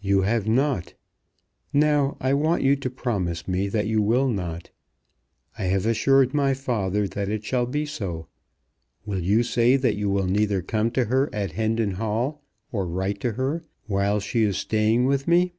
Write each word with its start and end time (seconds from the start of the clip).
"You 0.00 0.22
have 0.22 0.46
not. 0.46 0.94
Now 1.72 2.16
I 2.20 2.34
want 2.34 2.62
you 2.62 2.76
to 2.76 2.88
promise 2.88 3.48
me 3.48 3.66
that 3.66 3.88
you 3.88 4.00
will 4.00 4.28
not. 4.28 4.70
I 5.58 5.64
have 5.64 5.86
assured 5.86 6.32
my 6.32 6.54
father 6.54 7.08
that 7.08 7.28
it 7.28 7.44
shall 7.44 7.66
be 7.66 7.84
so. 7.84 8.28
Will 9.04 9.18
you 9.18 9.42
say 9.42 9.74
that 9.74 9.96
you 9.96 10.08
will 10.08 10.28
neither 10.28 10.62
come 10.62 10.92
to 10.92 11.06
her 11.06 11.28
at 11.34 11.50
Hendon 11.54 11.94
Hall, 11.98 12.44
or 12.70 12.86
write 12.86 13.18
to 13.22 13.32
her, 13.32 13.64
while 13.88 14.20
she 14.20 14.44
is 14.44 14.56
staying 14.56 15.04
with 15.06 15.26
me?" 15.26 15.54